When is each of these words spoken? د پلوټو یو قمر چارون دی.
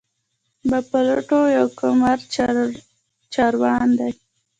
د 0.69 0.71
پلوټو 0.89 1.41
یو 1.57 1.67
قمر 1.79 2.17
چارون 3.33 3.87
دی. 3.99 4.11